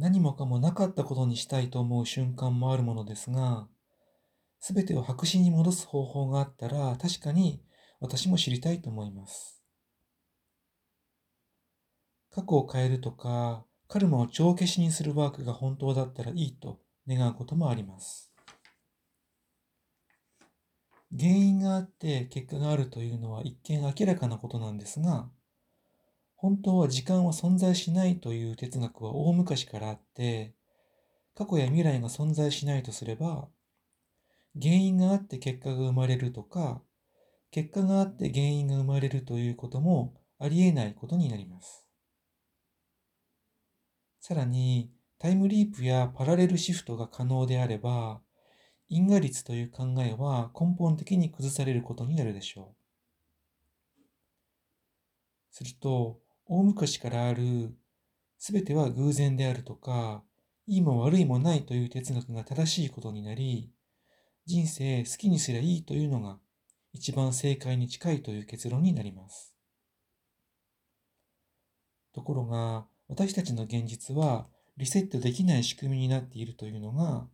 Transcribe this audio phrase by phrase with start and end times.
[0.00, 3.68] 何もかもなかったことにしたいと思う瞬間もあるものですが、
[4.58, 7.62] すべてを白紙に戻す方法があったら確かに
[8.00, 9.62] 私も知りたいと思います。
[12.30, 18.32] 過去を変えるとか、カルマを帳消しにするワークが本当だったらいいと願うこともあります。
[21.14, 25.28] 原因があって結果があるというのは一見明らかなことなんですが、
[26.40, 30.54] 本当は時間は存在しないという哲学は大昔からあって、
[31.34, 33.46] 過去や未来が存在しないとすれば、
[34.58, 36.80] 原因があって結果が生まれるとか、
[37.50, 41.86] 結果があって原因が生まれるということもありえないことになります。
[44.18, 48.22] さらに、タイムリープやパラレルシフトが可能であれば、
[48.88, 52.80] 因果率という考えは根本的に崩されることになるでしょう。
[55.50, 56.18] すると、
[56.52, 57.76] 大昔からある、
[58.36, 60.24] すべては偶然であるとか、
[60.66, 63.70] いいも悪いもないという哲学が正しいことになり、
[64.46, 66.40] 人生好きにすりゃいいというのが
[66.92, 69.54] 一番正解に近いという結論になります。
[72.12, 77.28] ところが、私たちの現実はリセットできない仕組みになっているというのが、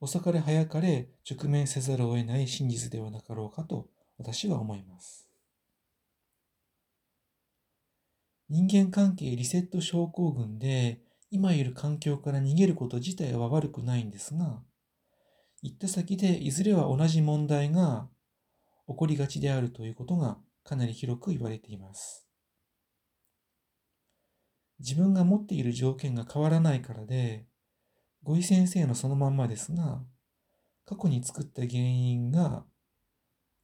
[0.00, 3.86] 遅かれ早かれ直面せざるを得ない真実ではなかろうかと
[4.18, 5.29] 私は思います。
[8.50, 14.60] 人間関係リセット症候群で今いる環境から逃げること自体は悪くないんですが、
[15.62, 18.08] 行った先でいずれは同じ問題が
[18.88, 22.26] 起こりがちであるということがかなり広く言われています。
[24.80, 27.46] 自分が持っている条件が変わらないからで、
[28.24, 30.02] 五井先生のそのまんまですが、
[30.86, 32.64] 過去に作った原因が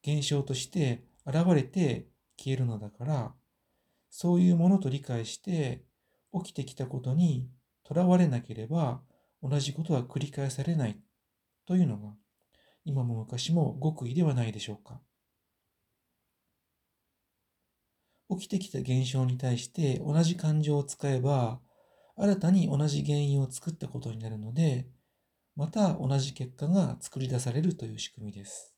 [0.07, 2.07] 現象として現れて
[2.39, 3.34] 消えるのだから、
[4.11, 5.85] そういうものと理解して
[6.33, 7.49] 起きてきたことに
[7.85, 9.01] とらわれなければ
[9.43, 10.98] 同じことは繰り返されない
[11.67, 12.15] というのが
[12.85, 15.01] 今も昔も極意ではないでしょうか。
[18.29, 21.61] 起きてきた現象に対して同じ感情を使えば
[22.17, 24.89] 新たに同じ原因を作ったことになるので
[25.55, 28.76] また同じ結果が作り出されるという仕組みです。